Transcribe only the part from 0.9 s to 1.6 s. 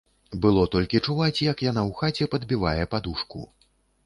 чуваць, як